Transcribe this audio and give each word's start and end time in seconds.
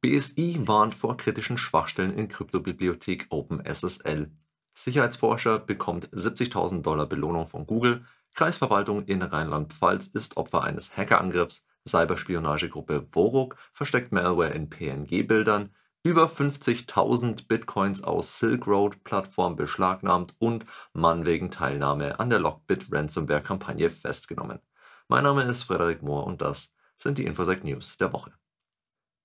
BSI 0.00 0.60
warnt 0.68 0.94
vor 0.94 1.16
kritischen 1.16 1.58
Schwachstellen 1.58 2.16
in 2.16 2.28
Kryptobibliothek 2.28 3.26
OpenSSL. 3.30 4.30
Sicherheitsforscher 4.72 5.58
bekommt 5.58 6.08
70.000 6.10 6.82
Dollar 6.82 7.06
Belohnung 7.06 7.48
von 7.48 7.66
Google. 7.66 8.04
Kreisverwaltung 8.32 9.06
in 9.06 9.22
Rheinland-Pfalz 9.22 10.06
ist 10.06 10.36
Opfer 10.36 10.62
eines 10.62 10.96
Hackerangriffs. 10.96 11.66
Cyberspionagegruppe 11.88 13.08
Voruk 13.10 13.56
versteckt 13.72 14.12
Malware 14.12 14.50
in 14.50 14.70
PNG-Bildern. 14.70 15.74
Über 16.04 16.26
50.000 16.26 17.48
Bitcoins 17.48 18.04
aus 18.04 18.38
Silk 18.38 18.68
Road-Plattform 18.68 19.56
beschlagnahmt 19.56 20.36
und 20.38 20.64
Mann 20.92 21.26
wegen 21.26 21.50
Teilnahme 21.50 22.20
an 22.20 22.30
der 22.30 22.38
Lockbit 22.38 22.86
Ransomware-Kampagne 22.92 23.90
festgenommen. 23.90 24.60
Mein 25.08 25.24
Name 25.24 25.42
ist 25.42 25.64
Frederik 25.64 26.04
Mohr 26.04 26.24
und 26.24 26.40
das 26.40 26.70
sind 26.98 27.18
die 27.18 27.24
Infosec 27.24 27.64
News 27.64 27.96
der 27.96 28.12
Woche. 28.12 28.32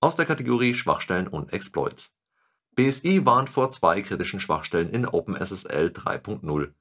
Aus 0.04 0.16
der 0.16 0.26
Kategorie 0.26 0.74
Schwachstellen 0.74 1.28
und 1.28 1.54
Exploits. 1.54 2.14
BSI 2.74 3.24
warnt 3.24 3.48
vor 3.48 3.70
zwei 3.70 4.02
kritischen 4.02 4.38
Schwachstellen 4.38 4.90
in 4.90 5.06
OpenSSL 5.06 5.86
3.0. 5.86 6.72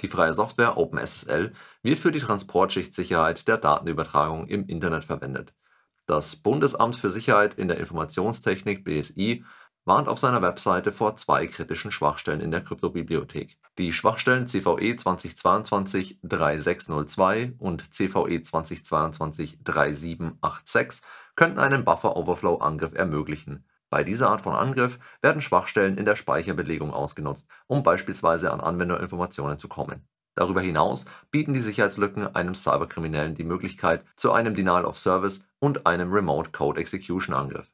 Die 0.00 0.08
freie 0.08 0.34
Software 0.34 0.76
OpenSSL 0.76 1.52
wird 1.84 1.98
für 2.00 2.10
die 2.10 2.18
Transportschichtsicherheit 2.18 3.46
der 3.46 3.58
Datenübertragung 3.58 4.48
im 4.48 4.66
Internet 4.66 5.04
verwendet. 5.04 5.54
Das 6.06 6.34
Bundesamt 6.34 6.96
für 6.96 7.12
Sicherheit 7.12 7.54
in 7.54 7.68
der 7.68 7.78
Informationstechnik 7.78 8.82
BSI 8.82 9.44
warnt 9.84 10.08
auf 10.08 10.18
seiner 10.18 10.42
Webseite 10.42 10.90
vor 10.90 11.14
zwei 11.14 11.46
kritischen 11.46 11.92
Schwachstellen 11.92 12.40
in 12.40 12.50
der 12.50 12.62
Kryptobibliothek. 12.62 13.56
Die 13.78 13.92
Schwachstellen 13.92 14.48
CVE 14.48 14.94
2022-3602 14.94 17.56
und 17.58 17.94
CVE 17.94 18.38
2022-3786 18.38 21.02
könnten 21.36 21.58
einen 21.58 21.84
Buffer-Overflow-Angriff 21.84 22.94
ermöglichen 22.94 23.64
bei 23.94 24.02
dieser 24.02 24.28
Art 24.28 24.40
von 24.40 24.56
Angriff 24.56 24.98
werden 25.22 25.40
Schwachstellen 25.40 25.98
in 25.98 26.04
der 26.04 26.16
Speicherbelegung 26.16 26.92
ausgenutzt, 26.92 27.46
um 27.68 27.84
beispielsweise 27.84 28.52
an 28.52 28.58
Anwenderinformationen 28.58 29.56
zu 29.56 29.68
kommen. 29.68 30.08
Darüber 30.34 30.60
hinaus 30.60 31.04
bieten 31.30 31.54
die 31.54 31.60
Sicherheitslücken 31.60 32.34
einem 32.34 32.56
Cyberkriminellen 32.56 33.36
die 33.36 33.44
Möglichkeit 33.44 34.04
zu 34.16 34.32
einem 34.32 34.56
Denial 34.56 34.84
of 34.84 34.98
Service 34.98 35.46
und 35.60 35.86
einem 35.86 36.12
Remote 36.12 36.50
Code 36.50 36.80
Execution 36.80 37.36
Angriff. 37.36 37.70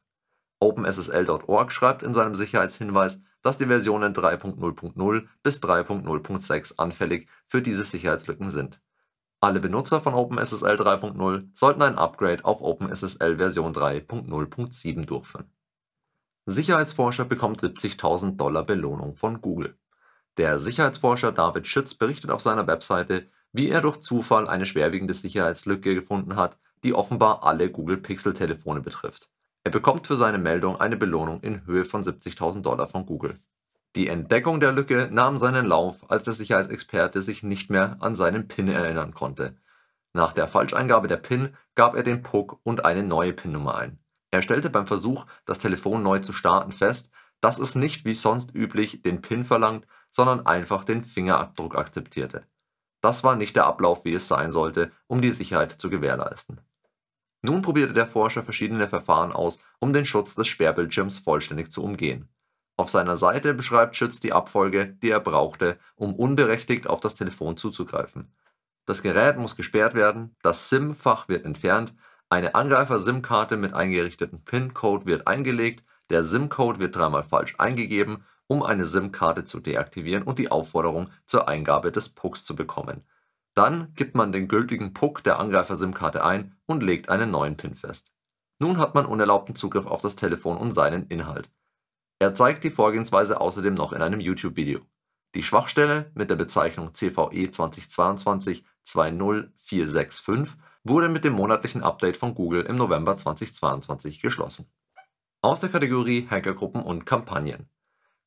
OpenSSL.org 0.59 1.71
schreibt 1.71 2.03
in 2.03 2.13
seinem 2.13 2.35
Sicherheitshinweis, 2.35 3.19
dass 3.41 3.57
die 3.57 3.65
Versionen 3.65 4.13
3.0.0 4.13 5.27
bis 5.41 5.57
3.0.6 5.57 6.73
anfällig 6.77 7.27
für 7.47 7.63
diese 7.63 7.83
Sicherheitslücken 7.83 8.51
sind. 8.51 8.79
Alle 9.43 9.59
Benutzer 9.59 10.01
von 10.01 10.13
OpenSSL 10.13 10.75
3.0 10.75 11.49
sollten 11.55 11.81
ein 11.81 11.97
Upgrade 11.97 12.45
auf 12.45 12.61
OpenSSL 12.61 13.37
Version 13.37 13.73
3.0.7 13.73 15.05
durchführen 15.07 15.51
Sicherheitsforscher 16.45 17.25
bekommt 17.25 17.59
70.000 17.59 18.37
Dollar 18.37 18.63
Belohnung 18.63 19.15
von 19.15 19.41
Google. 19.41 19.75
Der 20.37 20.59
Sicherheitsforscher 20.59 21.31
David 21.31 21.65
Schütz 21.65 21.95
berichtet 21.95 22.29
auf 22.29 22.41
seiner 22.41 22.67
Webseite, 22.67 23.31
wie 23.51 23.69
er 23.69 23.81
durch 23.81 23.97
Zufall 23.97 24.47
eine 24.47 24.67
schwerwiegende 24.67 25.15
Sicherheitslücke 25.15 25.95
gefunden 25.95 26.35
hat, 26.35 26.59
die 26.83 26.93
offenbar 26.93 27.43
alle 27.43 27.71
Google-Pixel-Telefone 27.71 28.81
betrifft. 28.81 29.27
Er 29.63 29.71
bekommt 29.71 30.05
für 30.05 30.17
seine 30.17 30.37
Meldung 30.37 30.79
eine 30.79 30.97
Belohnung 30.97 31.41
in 31.41 31.65
Höhe 31.65 31.85
von 31.85 32.03
70.000 32.03 32.61
Dollar 32.61 32.87
von 32.87 33.07
Google. 33.07 33.39
Die 33.95 34.07
Entdeckung 34.07 34.59
der 34.59 34.71
Lücke 34.71 35.09
nahm 35.11 35.37
seinen 35.37 35.65
Lauf, 35.65 36.09
als 36.09 36.23
der 36.23 36.33
Sicherheitsexperte 36.33 37.21
sich 37.21 37.43
nicht 37.43 37.69
mehr 37.69 37.97
an 37.99 38.15
seinen 38.15 38.47
PIN 38.47 38.69
erinnern 38.69 39.13
konnte. 39.13 39.57
Nach 40.13 40.33
der 40.33 40.47
Falscheingabe 40.47 41.07
der 41.07 41.17
PIN 41.17 41.55
gab 41.75 41.95
er 41.95 42.03
den 42.03 42.23
PUC 42.23 42.59
und 42.63 42.85
eine 42.85 43.03
neue 43.03 43.33
PIN-Nummer 43.33 43.75
ein 43.75 44.01
er 44.31 44.41
stellte 44.41 44.69
beim 44.69 44.87
Versuch, 44.87 45.25
das 45.45 45.59
Telefon 45.59 46.01
neu 46.01 46.19
zu 46.19 46.31
starten, 46.31 46.71
fest, 46.71 47.11
dass 47.41 47.59
es 47.59 47.75
nicht 47.75 48.05
wie 48.05 48.15
sonst 48.15 48.55
üblich 48.55 49.01
den 49.01 49.21
PIN 49.21 49.43
verlangt, 49.43 49.85
sondern 50.09 50.45
einfach 50.45 50.85
den 50.85 51.03
Fingerabdruck 51.03 51.77
akzeptierte. 51.77 52.45
Das 53.01 53.23
war 53.23 53.35
nicht 53.35 53.55
der 53.55 53.65
Ablauf, 53.65 54.05
wie 54.05 54.13
es 54.13 54.27
sein 54.27 54.51
sollte, 54.51 54.91
um 55.07 55.21
die 55.21 55.31
Sicherheit 55.31 55.73
zu 55.73 55.89
gewährleisten. 55.89 56.61
Nun 57.41 57.61
probierte 57.61 57.93
der 57.93 58.07
Forscher 58.07 58.43
verschiedene 58.43 58.87
Verfahren 58.87 59.31
aus, 59.31 59.59
um 59.79 59.91
den 59.91 60.05
Schutz 60.05 60.35
des 60.35 60.47
Sperrbildschirms 60.47 61.17
vollständig 61.17 61.71
zu 61.71 61.83
umgehen. 61.83 62.29
Auf 62.77 62.89
seiner 62.89 63.17
Seite 63.17 63.53
beschreibt 63.53 63.95
Schütz 63.95 64.19
die 64.19 64.33
Abfolge, 64.33 64.97
die 65.01 65.09
er 65.09 65.19
brauchte, 65.19 65.77
um 65.95 66.15
unberechtigt 66.15 66.87
auf 66.87 66.99
das 66.99 67.15
Telefon 67.15 67.57
zuzugreifen. 67.57 68.33
Das 68.85 69.01
Gerät 69.01 69.37
muss 69.37 69.55
gesperrt 69.55 69.93
werden, 69.93 70.35
das 70.41 70.69
SIM-Fach 70.69 71.27
wird 71.27 71.45
entfernt 71.45 71.93
eine 72.31 72.55
Angreifer-SIM-Karte 72.55 73.57
mit 73.57 73.73
eingerichtetem 73.73 74.45
PIN-Code 74.45 75.05
wird 75.05 75.27
eingelegt, 75.27 75.83
der 76.09 76.23
SIM-Code 76.23 76.79
wird 76.79 76.95
dreimal 76.95 77.23
falsch 77.23 77.55
eingegeben, 77.57 78.23
um 78.47 78.63
eine 78.63 78.85
SIM-Karte 78.85 79.43
zu 79.43 79.59
deaktivieren 79.59 80.23
und 80.23 80.39
die 80.39 80.49
Aufforderung 80.49 81.09
zur 81.25 81.49
Eingabe 81.49 81.91
des 81.91 82.07
PUCs 82.07 82.45
zu 82.45 82.55
bekommen. 82.55 83.03
Dann 83.53 83.93
gibt 83.95 84.15
man 84.15 84.31
den 84.31 84.47
gültigen 84.47 84.93
PUC 84.93 85.25
der 85.25 85.39
Angreifer-SIM-Karte 85.39 86.23
ein 86.23 86.55
und 86.67 86.83
legt 86.83 87.09
einen 87.09 87.31
neuen 87.31 87.57
PIN 87.57 87.75
fest. 87.75 88.13
Nun 88.59 88.77
hat 88.77 88.95
man 88.95 89.05
unerlaubten 89.05 89.55
Zugriff 89.55 89.85
auf 89.85 89.99
das 89.99 90.15
Telefon 90.15 90.55
und 90.55 90.71
seinen 90.71 91.07
Inhalt. 91.07 91.49
Er 92.21 92.35
zeigt 92.35 92.63
die 92.63 92.69
Vorgehensweise 92.69 93.41
außerdem 93.41 93.73
noch 93.73 93.93
in 93.93 94.03
einem 94.03 94.19
YouTube-Video. 94.19 94.81
Die 95.33 95.41
Schwachstelle 95.41 96.11
mit 96.13 96.29
der 96.29 96.35
Bezeichnung 96.35 96.93
CVE 96.93 97.49
2022 97.49 98.63
20465 98.83 100.55
wurde 100.83 101.09
mit 101.09 101.25
dem 101.25 101.33
monatlichen 101.33 101.81
Update 101.81 102.17
von 102.17 102.35
Google 102.35 102.61
im 102.61 102.75
November 102.75 103.17
2022 103.17 104.21
geschlossen. 104.21 104.71
Aus 105.41 105.61
der 105.61 105.69
Kategorie 105.69 106.27
Hackergruppen 106.29 106.83
und 106.83 107.07
Kampagnen. 107.07 107.67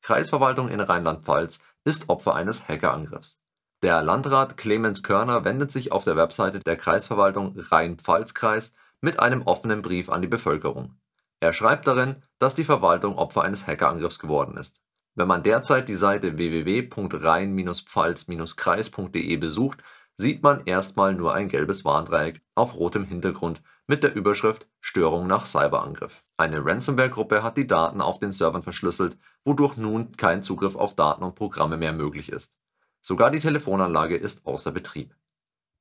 Kreisverwaltung 0.01 0.67
in 0.67 0.81
Rheinland-Pfalz 0.81 1.59
ist 1.85 2.09
Opfer 2.09 2.35
eines 2.35 2.67
Hackerangriffs. 2.67 3.39
Der 3.81 4.01
Landrat 4.01 4.57
Clemens 4.57 5.03
Körner 5.03 5.45
wendet 5.45 5.71
sich 5.71 5.93
auf 5.93 6.03
der 6.03 6.17
Webseite 6.17 6.59
der 6.59 6.75
Kreisverwaltung 6.75 7.57
Rhein-Pfalz-Kreis 7.57 8.73
mit 8.99 9.21
einem 9.21 9.43
offenen 9.43 9.81
Brief 9.81 10.09
an 10.09 10.21
die 10.21 10.27
Bevölkerung. 10.27 10.97
Er 11.39 11.53
schreibt 11.53 11.87
darin, 11.87 12.23
dass 12.39 12.55
die 12.55 12.63
Verwaltung 12.63 13.17
Opfer 13.17 13.43
eines 13.43 13.67
Hackerangriffs 13.67 14.17
geworden 14.19 14.57
ist. 14.57 14.81
Wenn 15.15 15.27
man 15.27 15.43
derzeit 15.43 15.87
die 15.87 15.95
Seite 15.95 16.37
www.rhein-pfalz-kreis.de 16.37 19.37
besucht, 19.37 19.83
sieht 20.17 20.43
man 20.43 20.65
erstmal 20.65 21.15
nur 21.15 21.33
ein 21.33 21.49
gelbes 21.49 21.83
Warndreieck 21.85 22.41
auf 22.53 22.75
rotem 22.75 23.05
Hintergrund 23.05 23.63
mit 23.87 24.03
der 24.03 24.15
Überschrift 24.15 24.67
Störung 24.81 25.27
nach 25.27 25.45
Cyberangriff. 25.45 26.23
Eine 26.37 26.65
Ransomware-Gruppe 26.65 27.43
hat 27.43 27.57
die 27.57 27.67
Daten 27.67 28.01
auf 28.01 28.19
den 28.19 28.31
Servern 28.31 28.63
verschlüsselt, 28.63 29.17
wodurch 29.43 29.77
nun 29.77 30.15
kein 30.17 30.43
Zugriff 30.43 30.75
auf 30.75 30.95
Daten 30.95 31.23
und 31.23 31.35
Programme 31.35 31.77
mehr 31.77 31.93
möglich 31.93 32.31
ist. 32.31 32.53
Sogar 33.01 33.31
die 33.31 33.39
Telefonanlage 33.39 34.17
ist 34.17 34.45
außer 34.45 34.71
Betrieb. 34.71 35.15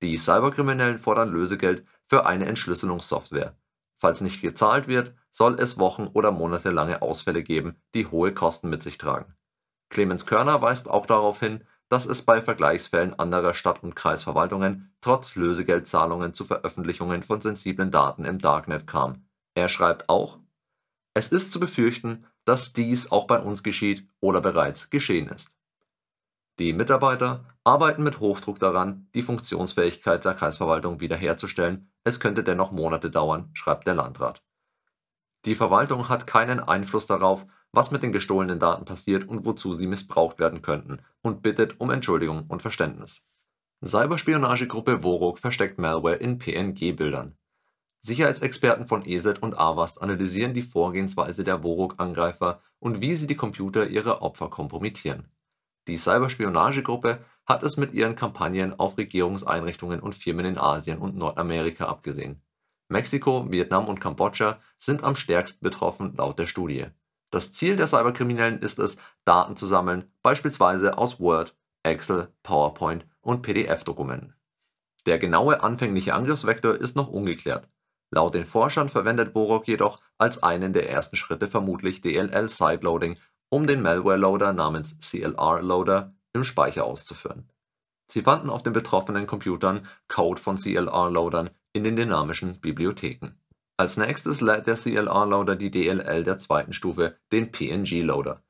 Die 0.02 0.18
Cyberkriminellen 0.18 0.98
fordern 0.98 1.30
Lösegeld 1.30 1.86
für 2.06 2.26
eine 2.26 2.46
Entschlüsselungssoftware. 2.46 3.56
Falls 4.04 4.20
nicht 4.20 4.42
gezahlt 4.42 4.86
wird, 4.86 5.14
soll 5.30 5.58
es 5.58 5.78
wochen- 5.78 6.10
oder 6.12 6.30
monatelange 6.30 7.00
Ausfälle 7.00 7.42
geben, 7.42 7.80
die 7.94 8.06
hohe 8.06 8.34
Kosten 8.34 8.68
mit 8.68 8.82
sich 8.82 8.98
tragen. 8.98 9.34
Clemens 9.88 10.26
Körner 10.26 10.60
weist 10.60 10.90
auch 10.90 11.06
darauf 11.06 11.40
hin, 11.40 11.64
dass 11.88 12.04
es 12.04 12.20
bei 12.20 12.42
Vergleichsfällen 12.42 13.18
anderer 13.18 13.54
Stadt 13.54 13.82
und 13.82 13.96
Kreisverwaltungen 13.96 14.94
trotz 15.00 15.36
Lösegeldzahlungen 15.36 16.34
zu 16.34 16.44
Veröffentlichungen 16.44 17.22
von 17.22 17.40
sensiblen 17.40 17.90
Daten 17.90 18.26
im 18.26 18.40
Darknet 18.40 18.86
kam. 18.86 19.24
Er 19.54 19.70
schreibt 19.70 20.10
auch: 20.10 20.38
„Es 21.14 21.28
ist 21.28 21.50
zu 21.50 21.58
befürchten, 21.58 22.26
dass 22.44 22.74
dies 22.74 23.10
auch 23.10 23.26
bei 23.26 23.38
uns 23.38 23.62
geschieht 23.62 24.06
oder 24.20 24.42
bereits 24.42 24.90
geschehen 24.90 25.30
ist. 25.30 25.50
“Die 26.58 26.72
Mitarbeiter 26.72 27.44
arbeiten 27.64 28.02
mit 28.02 28.20
Hochdruck 28.20 28.58
daran, 28.58 29.08
die 29.14 29.22
Funktionsfähigkeit 29.22 30.24
der 30.24 30.34
Kreisverwaltung 30.34 31.00
wiederherzustellen, 31.00 31.90
es 32.04 32.20
könnte 32.20 32.44
dennoch 32.44 32.70
Monate 32.70 33.10
dauern, 33.10 33.50
schreibt 33.54 33.86
der 33.86 33.94
Landrat. 33.94 34.42
Die 35.46 35.54
Verwaltung 35.54 36.08
hat 36.08 36.26
keinen 36.26 36.60
Einfluss 36.60 37.06
darauf 37.06 37.46
was 37.74 37.90
mit 37.90 38.02
den 38.02 38.12
gestohlenen 38.12 38.58
Daten 38.58 38.84
passiert 38.84 39.28
und 39.28 39.44
wozu 39.44 39.74
sie 39.74 39.86
missbraucht 39.86 40.38
werden 40.38 40.62
könnten, 40.62 41.00
und 41.22 41.42
bittet 41.42 41.80
um 41.80 41.90
Entschuldigung 41.90 42.44
und 42.48 42.62
Verständnis. 42.62 43.26
Cyberspionagegruppe 43.84 45.00
Vorog 45.02 45.38
versteckt 45.38 45.78
Malware 45.78 46.16
in 46.16 46.38
PNG-Bildern. 46.38 47.36
Sicherheitsexperten 48.00 48.86
von 48.86 49.04
ESET 49.04 49.42
und 49.42 49.58
Avast 49.58 50.00
analysieren 50.00 50.54
die 50.54 50.62
Vorgehensweise 50.62 51.42
der 51.42 51.62
Vorog-Angreifer 51.62 52.60
und 52.78 53.00
wie 53.00 53.14
sie 53.14 53.26
die 53.26 53.36
Computer 53.36 53.86
ihrer 53.88 54.22
Opfer 54.22 54.48
kompromittieren. 54.50 55.30
Die 55.86 55.96
Cyberspionagegruppe 55.96 57.24
hat 57.46 57.62
es 57.62 57.76
mit 57.76 57.92
ihren 57.92 58.16
Kampagnen 58.16 58.78
auf 58.78 58.96
Regierungseinrichtungen 58.96 60.00
und 60.00 60.14
Firmen 60.14 60.46
in 60.46 60.58
Asien 60.58 60.98
und 60.98 61.16
Nordamerika 61.16 61.86
abgesehen. 61.86 62.40
Mexiko, 62.88 63.50
Vietnam 63.50 63.86
und 63.86 64.00
Kambodscha 64.00 64.60
sind 64.78 65.04
am 65.04 65.16
stärksten 65.16 65.62
betroffen 65.62 66.14
laut 66.16 66.38
der 66.38 66.46
Studie 66.46 66.86
das 67.34 67.50
Ziel 67.50 67.74
der 67.74 67.88
Cyberkriminellen 67.88 68.60
ist 68.60 68.78
es, 68.78 68.96
Daten 69.24 69.56
zu 69.56 69.66
sammeln, 69.66 70.08
beispielsweise 70.22 70.96
aus 70.96 71.18
Word, 71.18 71.56
Excel, 71.82 72.28
PowerPoint 72.44 73.06
und 73.22 73.42
PDF-Dokumenten. 73.42 74.36
Der 75.04 75.18
genaue 75.18 75.60
anfängliche 75.60 76.14
Angriffsvektor 76.14 76.76
ist 76.76 76.94
noch 76.94 77.08
ungeklärt. 77.08 77.68
Laut 78.12 78.34
den 78.34 78.44
Forschern 78.44 78.88
verwendet 78.88 79.32
Borok 79.32 79.66
jedoch 79.66 80.00
als 80.16 80.44
einen 80.44 80.72
der 80.72 80.88
ersten 80.88 81.16
Schritte 81.16 81.48
vermutlich 81.48 82.02
DLL 82.02 82.48
Sideloading, 82.48 83.16
um 83.50 83.66
den 83.66 83.82
Malware-Loader 83.82 84.52
namens 84.52 84.96
CLR-Loader 85.00 86.14
im 86.32 86.44
Speicher 86.44 86.84
auszuführen. 86.84 87.48
Sie 88.10 88.22
fanden 88.22 88.50
auf 88.50 88.62
den 88.62 88.72
betroffenen 88.72 89.26
Computern 89.26 89.86
Code 90.08 90.40
von 90.40 90.56
CLR-Loadern 90.56 91.50
in 91.72 91.84
den 91.84 91.96
dynamischen 91.96 92.60
Bibliotheken. 92.60 93.34
Als 93.76 93.96
nächstes 93.96 94.40
lädt 94.40 94.66
der 94.66 94.76
CLR-Loader 94.76 95.56
die 95.56 95.70
DLL 95.70 96.22
der 96.22 96.38
zweiten 96.38 96.72
Stufe, 96.72 97.16
den 97.32 97.50
PNG-Loader. 97.50 98.42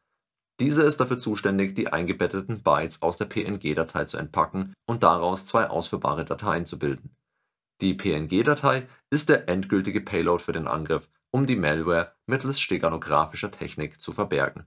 Dieser 0.61 0.85
ist 0.85 0.99
dafür 1.01 1.19
zuständig, 1.19 1.75
die 1.75 1.89
eingebetteten 1.89 2.63
Bytes 2.63 3.03
aus 3.03 3.19
der 3.19 3.25
PNG-Datei 3.25 4.05
zu 4.05 4.19
entpacken 4.19 4.75
und 4.87 5.03
daraus 5.03 5.47
zwei 5.47 5.69
ausführbare 5.69 6.25
Dateien 6.25 6.67
zu 6.67 6.79
bilden. 6.79 7.17
Die 7.81 7.95
PNG-Datei 7.95 8.87
ist 9.11 9.29
der 9.29 9.49
endgültige 9.49 10.01
Payload 10.01 10.43
für 10.43 10.53
den 10.53 10.69
Angriff, 10.69 11.09
um 11.33 11.47
die 11.47 11.57
Malware 11.57 12.13
mittels 12.27 12.61
steganographischer 12.61 13.51
Technik 13.51 14.01
zu 14.01 14.13
verbergen. 14.13 14.67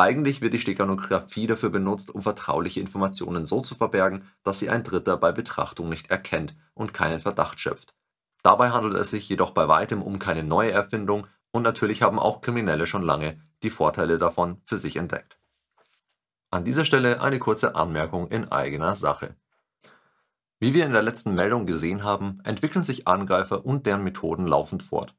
Eigentlich 0.00 0.40
wird 0.40 0.54
die 0.54 0.58
Steganographie 0.58 1.46
dafür 1.46 1.68
benutzt, 1.68 2.08
um 2.08 2.22
vertrauliche 2.22 2.80
Informationen 2.80 3.44
so 3.44 3.60
zu 3.60 3.74
verbergen, 3.74 4.24
dass 4.44 4.58
sie 4.58 4.70
ein 4.70 4.82
Dritter 4.82 5.18
bei 5.18 5.30
Betrachtung 5.30 5.90
nicht 5.90 6.10
erkennt 6.10 6.56
und 6.72 6.94
keinen 6.94 7.20
Verdacht 7.20 7.60
schöpft. 7.60 7.92
Dabei 8.42 8.70
handelt 8.70 8.94
es 8.94 9.10
sich 9.10 9.28
jedoch 9.28 9.50
bei 9.50 9.68
weitem 9.68 10.00
um 10.00 10.18
keine 10.18 10.42
neue 10.42 10.70
Erfindung 10.70 11.26
und 11.50 11.64
natürlich 11.64 12.00
haben 12.00 12.18
auch 12.18 12.40
Kriminelle 12.40 12.86
schon 12.86 13.02
lange 13.02 13.42
die 13.62 13.68
Vorteile 13.68 14.16
davon 14.16 14.62
für 14.64 14.78
sich 14.78 14.96
entdeckt. 14.96 15.36
An 16.50 16.64
dieser 16.64 16.86
Stelle 16.86 17.20
eine 17.20 17.38
kurze 17.38 17.74
Anmerkung 17.74 18.28
in 18.28 18.50
eigener 18.50 18.96
Sache. 18.96 19.36
Wie 20.60 20.72
wir 20.72 20.86
in 20.86 20.94
der 20.94 21.02
letzten 21.02 21.34
Meldung 21.34 21.66
gesehen 21.66 22.04
haben, 22.04 22.40
entwickeln 22.44 22.84
sich 22.84 23.06
Angreifer 23.06 23.66
und 23.66 23.84
deren 23.84 24.02
Methoden 24.02 24.46
laufend 24.46 24.82
fort. 24.82 25.14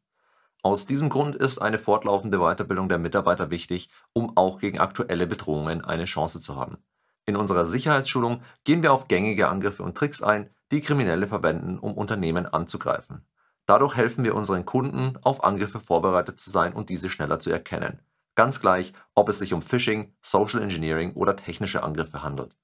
Aus 0.64 0.86
diesem 0.86 1.10
Grund 1.10 1.36
ist 1.36 1.60
eine 1.60 1.80
fortlaufende 1.80 2.38
Weiterbildung 2.38 2.88
der 2.88 3.00
Mitarbeiter 3.00 3.50
wichtig, 3.50 3.90
um 4.14 4.38
auch 4.38 4.60
gegen 4.60 4.80
aktuelle 4.80 5.26
Bedrohungen 5.26 5.84
eine 5.84 6.06
Chance 6.06 6.40
zu 6.40 6.56
haben. 6.56 6.78
In 7.26 7.36
unserer 7.36 7.66
Sicherheitsschulung 7.66 8.42
gehen 8.64 8.84
wir 8.84 8.94
auf 8.94 9.08
gängige 9.08 9.50
Angriffe 9.50 9.84
und 9.84 9.98
Tricks 9.98 10.22
ein, 10.22 10.50
die 10.72 10.82
Kriminelle 10.82 11.28
verwenden, 11.28 11.80
um 11.80 11.98
Unternehmen 11.98 12.46
anzugreifen. 12.46 13.26
Dadurch 13.66 13.96
helfen 13.96 14.24
wir 14.24 14.36
unseren 14.36 14.66
Kunden, 14.66 15.18
auf 15.22 15.44
Angriffe 15.44 15.80
vorbereitet 15.80 16.40
zu 16.40 16.52
sein 16.52 16.74
und 16.74 16.90
diese 16.90 17.10
schneller 17.10 17.40
zu 17.40 17.50
erkennen. 17.50 18.00
Ganz 18.36 18.60
gleich, 18.60 18.94
ob 19.16 19.30
es 19.30 19.40
sich 19.40 19.54
um 19.54 19.62
Phishing, 19.62 20.14
Social 20.22 20.62
Engineering 20.62 21.14
oder 21.14 21.36
technische 21.36 21.84
Angriffe 21.84 22.24
handelt. 22.24 22.56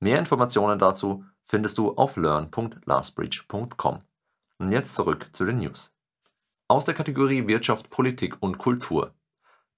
Mehr 0.00 0.18
Informationen 0.18 0.78
dazu 0.78 1.24
findest 1.44 1.78
du 1.78 1.92
auf 1.96 2.16
learn.lastbreach.com. 2.16 4.00
Und 4.58 4.72
jetzt 4.72 4.96
zurück 4.96 5.28
zu 5.32 5.44
den 5.44 5.58
News. 5.58 5.91
Aus 6.68 6.84
der 6.84 6.94
Kategorie 6.94 7.48
Wirtschaft, 7.48 7.90
Politik 7.90 8.36
und 8.40 8.58
Kultur. 8.58 9.14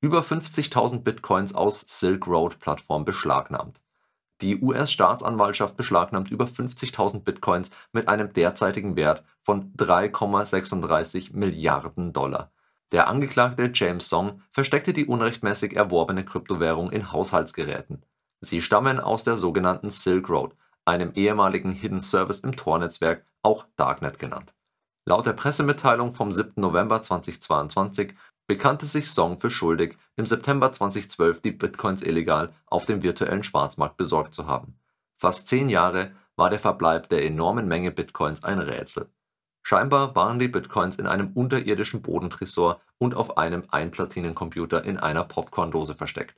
Über 0.00 0.20
50.000 0.20 1.00
Bitcoins 1.00 1.54
aus 1.54 1.84
Silk 1.88 2.26
Road 2.26 2.58
Plattform 2.60 3.04
beschlagnahmt. 3.04 3.81
Die 4.40 4.60
US-Staatsanwaltschaft 4.60 5.76
beschlagnahmt 5.76 6.31
über 6.31 6.44
50.000 6.44 7.20
Bitcoins 7.20 7.70
mit 7.92 8.08
einem 8.08 8.32
derzeitigen 8.32 8.96
Wert 8.96 9.25
von 9.42 9.72
3,36 9.75 11.34
Milliarden 11.34 12.12
Dollar. 12.12 12.52
Der 12.92 13.08
Angeklagte 13.08 13.70
James 13.72 14.08
Song 14.08 14.42
versteckte 14.52 14.92
die 14.92 15.06
unrechtmäßig 15.06 15.75
erworbene 15.75 16.25
Kryptowährung 16.25 16.92
in 16.92 17.10
Haushaltsgeräten. 17.10 18.04
Sie 18.40 18.60
stammen 18.60 19.00
aus 19.00 19.25
der 19.25 19.37
sogenannten 19.37 19.90
Silk 19.90 20.28
Road, 20.28 20.54
einem 20.84 21.12
ehemaligen 21.14 21.72
Hidden 21.72 22.00
Service 22.00 22.40
im 22.40 22.56
Tor-Netzwerk, 22.56 23.25
auch 23.42 23.66
Darknet 23.76 24.19
genannt. 24.19 24.52
Laut 25.06 25.26
der 25.26 25.34
Pressemitteilung 25.34 26.14
vom 26.14 26.32
7. 26.32 26.54
November 26.56 27.02
2022 27.02 28.14
bekannte 28.46 28.86
sich 28.86 29.10
Song 29.10 29.38
für 29.38 29.50
schuldig, 29.50 29.98
im 30.16 30.24
September 30.24 30.72
2012 30.72 31.42
die 31.42 31.50
Bitcoins 31.50 32.00
illegal 32.02 32.54
auf 32.66 32.86
dem 32.86 33.02
virtuellen 33.02 33.42
Schwarzmarkt 33.42 33.98
besorgt 33.98 34.32
zu 34.32 34.46
haben. 34.46 34.78
Fast 35.16 35.46
zehn 35.46 35.68
Jahre 35.68 36.12
war 36.36 36.48
der 36.48 36.58
Verbleib 36.58 37.10
der 37.10 37.24
enormen 37.24 37.68
Menge 37.68 37.90
Bitcoins 37.90 38.44
ein 38.44 38.58
Rätsel. 38.58 39.10
Scheinbar 39.62 40.14
waren 40.14 40.38
die 40.38 40.48
Bitcoins 40.48 40.96
in 40.96 41.06
einem 41.06 41.32
unterirdischen 41.32 42.00
Bodentresor 42.02 42.80
und 42.98 43.14
auf 43.14 43.36
einem 43.38 43.64
Einplatinencomputer 43.68 44.84
in 44.84 44.98
einer 44.98 45.24
Popcorndose 45.24 45.94
versteckt. 45.94 46.36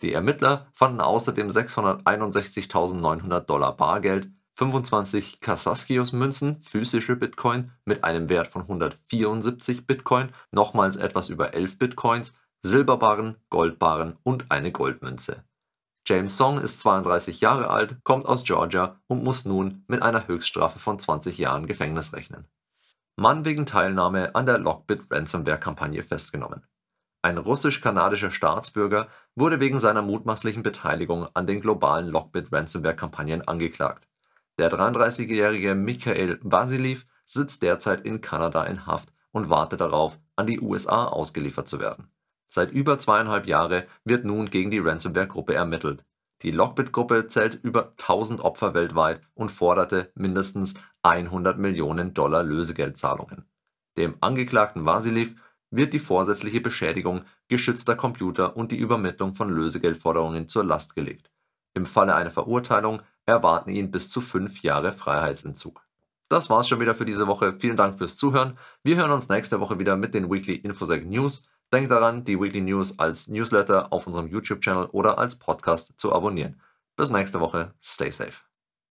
Die 0.00 0.12
Ermittler 0.12 0.68
fanden 0.74 1.00
außerdem 1.00 1.48
661.900 1.48 3.40
Dollar 3.40 3.76
Bargeld 3.76 4.30
25 4.58 5.38
Kasaskios-Münzen 5.40 6.60
(physische 6.62 7.14
Bitcoin) 7.14 7.70
mit 7.84 8.02
einem 8.02 8.28
Wert 8.28 8.48
von 8.48 8.62
174 8.62 9.86
Bitcoin, 9.86 10.32
nochmals 10.50 10.96
etwas 10.96 11.28
über 11.28 11.54
11 11.54 11.78
Bitcoins, 11.78 12.34
Silberbarren, 12.64 13.36
Goldbarren 13.50 14.16
und 14.24 14.50
eine 14.50 14.72
Goldmünze. 14.72 15.44
James 16.08 16.36
Song 16.36 16.58
ist 16.60 16.80
32 16.80 17.40
Jahre 17.40 17.70
alt, 17.70 18.02
kommt 18.02 18.26
aus 18.26 18.42
Georgia 18.42 18.96
und 19.06 19.22
muss 19.22 19.44
nun 19.44 19.84
mit 19.86 20.02
einer 20.02 20.26
Höchststrafe 20.26 20.80
von 20.80 20.98
20 20.98 21.38
Jahren 21.38 21.68
Gefängnis 21.68 22.12
rechnen. 22.12 22.48
Mann 23.14 23.44
wegen 23.44 23.64
Teilnahme 23.64 24.34
an 24.34 24.46
der 24.46 24.58
Lockbit-Ransomware-Kampagne 24.58 26.02
festgenommen. 26.02 26.66
Ein 27.22 27.38
russisch-kanadischer 27.38 28.32
Staatsbürger 28.32 29.06
wurde 29.36 29.60
wegen 29.60 29.78
seiner 29.78 30.02
mutmaßlichen 30.02 30.64
Beteiligung 30.64 31.28
an 31.34 31.46
den 31.46 31.60
globalen 31.60 32.08
Lockbit-Ransomware-Kampagnen 32.08 33.46
angeklagt 33.46 34.07
der 34.58 34.70
33-jährige 34.70 35.74
Michael 35.74 36.38
Vasiliev 36.42 37.06
sitzt 37.26 37.62
derzeit 37.62 38.04
in 38.04 38.20
Kanada 38.20 38.64
in 38.64 38.86
Haft 38.86 39.12
und 39.30 39.50
wartet 39.50 39.80
darauf, 39.80 40.18
an 40.36 40.46
die 40.46 40.60
USA 40.60 41.06
ausgeliefert 41.06 41.68
zu 41.68 41.80
werden. 41.80 42.10
Seit 42.48 42.72
über 42.72 42.98
zweieinhalb 42.98 43.46
Jahren 43.46 43.84
wird 44.04 44.24
nun 44.24 44.50
gegen 44.50 44.70
die 44.70 44.78
Ransomware-Gruppe 44.78 45.54
ermittelt. 45.54 46.04
Die 46.42 46.50
Lockbit-Gruppe 46.50 47.26
zählt 47.26 47.54
über 47.62 47.90
1000 47.98 48.40
Opfer 48.40 48.72
weltweit 48.72 49.20
und 49.34 49.50
forderte 49.50 50.10
mindestens 50.14 50.74
100 51.02 51.58
Millionen 51.58 52.14
Dollar 52.14 52.42
Lösegeldzahlungen. 52.42 53.44
Dem 53.96 54.16
Angeklagten 54.20 54.86
Vasiliev 54.86 55.34
wird 55.70 55.92
die 55.92 55.98
vorsätzliche 55.98 56.60
Beschädigung 56.60 57.24
geschützter 57.48 57.96
Computer 57.96 58.56
und 58.56 58.72
die 58.72 58.78
Übermittlung 58.78 59.34
von 59.34 59.50
Lösegeldforderungen 59.50 60.48
zur 60.48 60.64
Last 60.64 60.94
gelegt. 60.94 61.30
Im 61.74 61.86
Falle 61.86 62.14
einer 62.14 62.30
Verurteilung 62.30 63.02
erwarten 63.28 63.70
ihn 63.70 63.90
bis 63.90 64.10
zu 64.10 64.20
fünf 64.20 64.62
Jahre 64.62 64.92
Freiheitsentzug. 64.92 65.84
Das 66.28 66.50
war's 66.50 66.68
schon 66.68 66.80
wieder 66.80 66.94
für 66.94 67.04
diese 67.04 67.26
Woche. 67.26 67.52
Vielen 67.52 67.76
Dank 67.76 67.98
fürs 67.98 68.16
Zuhören. 68.16 68.58
Wir 68.82 68.96
hören 68.96 69.10
uns 69.10 69.28
nächste 69.28 69.60
Woche 69.60 69.78
wieder 69.78 69.96
mit 69.96 70.14
den 70.14 70.30
Weekly 70.30 70.54
Infosec 70.54 71.06
News. 71.06 71.46
Denkt 71.72 71.90
daran, 71.90 72.24
die 72.24 72.40
Weekly 72.40 72.62
News 72.62 72.98
als 72.98 73.28
Newsletter 73.28 73.92
auf 73.92 74.06
unserem 74.06 74.28
YouTube-Channel 74.28 74.86
oder 74.86 75.18
als 75.18 75.36
Podcast 75.36 75.92
zu 75.98 76.12
abonnieren. 76.12 76.60
Bis 76.96 77.10
nächste 77.10 77.40
Woche. 77.40 77.74
Stay 77.82 78.10
safe. 78.10 78.47